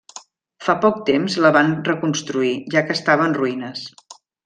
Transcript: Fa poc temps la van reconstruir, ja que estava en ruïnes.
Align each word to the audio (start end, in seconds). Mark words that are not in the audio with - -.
Fa 0.67 0.73
poc 0.85 0.97
temps 1.09 1.35
la 1.45 1.53
van 1.59 1.69
reconstruir, 1.91 2.57
ja 2.77 2.87
que 2.89 2.99
estava 3.01 3.29
en 3.33 3.41
ruïnes. 3.43 3.89